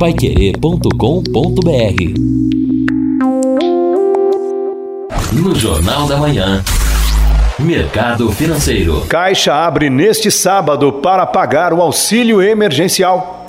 [0.00, 0.88] paiquerê.com.br
[5.30, 6.64] No Jornal da Manhã.
[7.58, 9.02] Mercado Financeiro.
[9.10, 13.44] Caixa abre neste sábado para pagar o auxílio emergencial.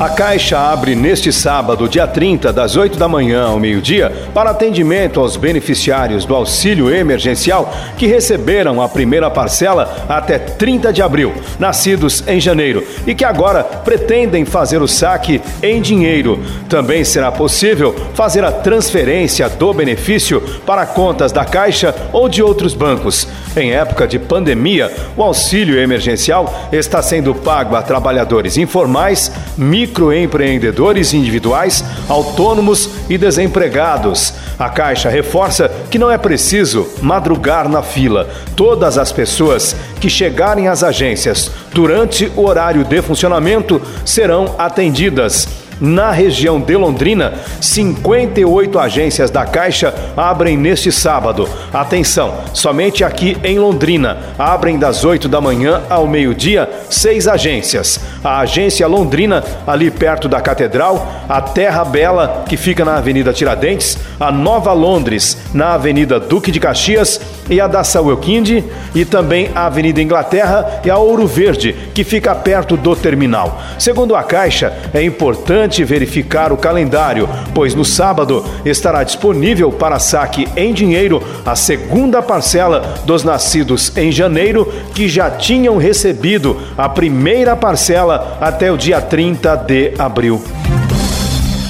[0.00, 5.20] A Caixa abre neste sábado, dia 30, das 8 da manhã ao meio-dia, para atendimento
[5.20, 12.24] aos beneficiários do auxílio emergencial que receberam a primeira parcela até 30 de abril, nascidos
[12.26, 16.42] em janeiro, e que agora pretendem fazer o saque em dinheiro.
[16.70, 22.72] Também será possível fazer a transferência do benefício para contas da Caixa ou de outros
[22.72, 23.28] bancos.
[23.54, 31.12] Em época de pandemia, o auxílio emergencial está sendo pago a trabalhadores informais, micro microempreendedores
[31.12, 34.34] individuais, autônomos e desempregados.
[34.58, 38.28] A Caixa reforça que não é preciso madrugar na fila.
[38.54, 45.61] Todas as pessoas que chegarem às agências durante o horário de funcionamento serão atendidas.
[45.84, 51.48] Na região de Londrina, 58 agências da Caixa abrem neste sábado.
[51.72, 57.98] Atenção, somente aqui em Londrina abrem das 8 da manhã ao meio-dia seis agências.
[58.22, 63.98] A agência Londrina, ali perto da Catedral, a Terra Bela, que fica na Avenida Tiradentes,
[64.20, 68.64] a Nova Londres, na Avenida Duque de Caxias, e a da Sauelquinde,
[68.94, 73.60] e também a Avenida Inglaterra e a Ouro Verde, que fica perto do terminal.
[73.78, 80.48] Segundo a Caixa, é importante verificar o calendário, pois no sábado estará disponível para saque
[80.56, 87.56] em dinheiro a segunda parcela dos nascidos em janeiro que já tinham recebido a primeira
[87.56, 90.42] parcela até o dia 30 de abril.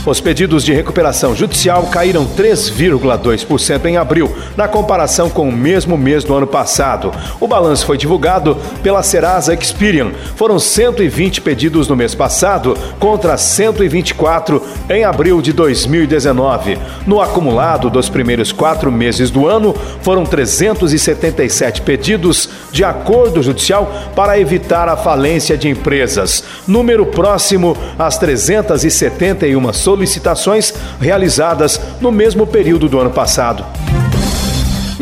[0.05, 6.25] Os pedidos de recuperação judicial caíram 3,2% em abril, na comparação com o mesmo mês
[6.25, 7.13] do ano passado.
[7.39, 10.11] O balanço foi divulgado pela Serasa Experian.
[10.35, 16.79] Foram 120 pedidos no mês passado contra 124 em abril de 2019.
[17.07, 24.37] No acumulado dos primeiros quatro meses do ano, foram 377 pedidos de acordo judicial para
[24.41, 26.43] evitar a falência de empresas.
[26.67, 33.63] Número próximo às 371 solicitações solicitações realizadas no mesmo período do ano passado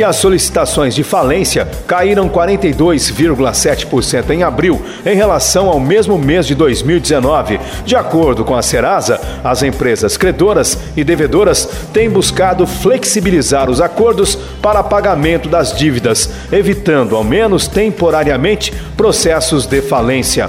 [0.01, 6.55] e as solicitações de falência caíram 42,7% em abril em relação ao mesmo mês de
[6.55, 7.61] 2019.
[7.84, 14.39] De acordo com a Serasa, as empresas credoras e devedoras têm buscado flexibilizar os acordos
[14.62, 20.49] para pagamento das dívidas, evitando, ao menos temporariamente, processos de falência.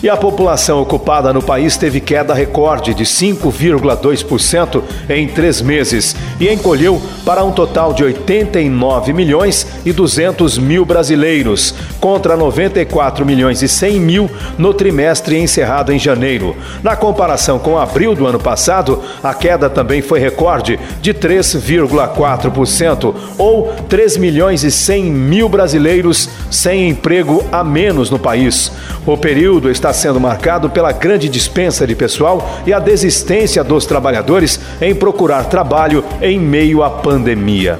[0.00, 6.48] E a população ocupada no país teve queda recorde de 5,2% em três meses e
[6.48, 13.68] encolheu para um total de 89 milhões e 200 mil brasileiros, contra 94 milhões e
[13.68, 16.56] 100 mil no trimestre encerrado em janeiro.
[16.82, 23.72] Na comparação com abril do ano passado, a queda também foi recorde de 3,4%, ou
[23.88, 28.72] 3 milhões e 100 mil brasileiros sem emprego a menos no país.
[29.06, 34.60] O período está sendo marcado pela grande dispensa de pessoal e a desistência dos trabalhadores
[34.80, 37.78] em procurar trabalho em meio à pandemia.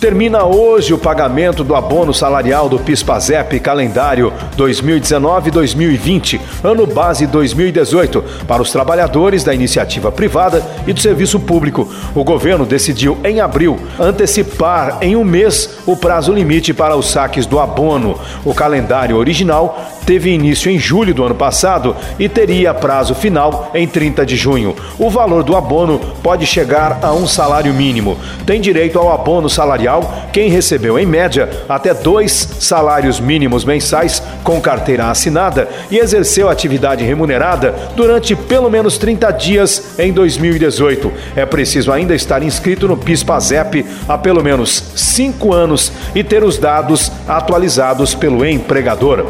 [0.00, 8.62] Termina hoje o pagamento do abono salarial do PIS/PASEP calendário 2019-2020, ano base 2018, para
[8.62, 11.86] os trabalhadores da iniciativa privada e do serviço público.
[12.14, 17.44] O governo decidiu em abril antecipar em um mês o prazo limite para os saques
[17.44, 18.18] do abono.
[18.42, 23.86] O calendário original teve início em julho do ano passado e teria prazo final em
[23.86, 24.74] 30 de junho.
[24.98, 28.18] O valor do abono pode chegar a um salário mínimo.
[28.44, 34.60] Tem direito ao abono salarial quem recebeu, em média, até dois salários mínimos mensais com
[34.60, 41.12] carteira assinada e exerceu atividade remunerada durante pelo menos 30 dias em 2018.
[41.36, 46.58] É preciso ainda estar inscrito no PIS/PASEP há pelo menos cinco anos e ter os
[46.58, 49.24] dados atualizados pelo empregador.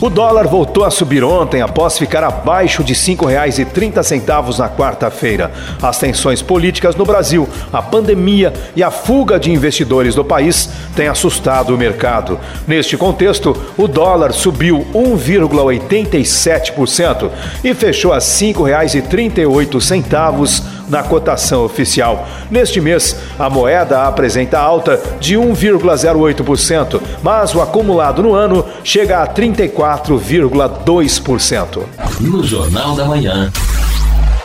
[0.00, 5.50] O dólar voltou a subir ontem após ficar abaixo de R$ 5,30 na quarta-feira.
[5.82, 11.08] As tensões políticas no Brasil, a pandemia e a fuga de investidores do país têm
[11.08, 12.38] assustado o mercado.
[12.64, 17.28] Neste contexto, o dólar subiu 1,87%
[17.64, 22.26] e fechou a R$ 5,38 na cotação oficial.
[22.50, 29.26] Neste mês, a moeda apresenta alta de 1,08%, mas o acumulado no ano chega a
[29.26, 31.82] 34,2%.
[32.20, 33.52] No Jornal da Manhã,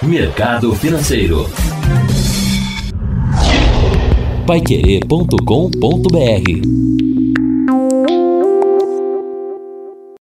[0.01, 1.49] Mercado Financeiro.
[4.45, 7.12] Paiquerê.com.br